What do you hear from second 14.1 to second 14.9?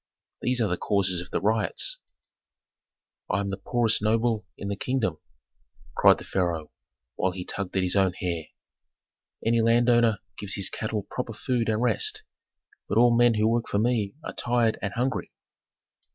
are tired